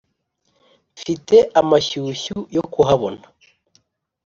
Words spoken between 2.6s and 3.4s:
kuhabona.